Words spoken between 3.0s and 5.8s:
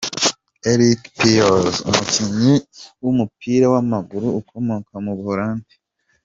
w’umupira w’amaguru ukomoka mu Buholandi.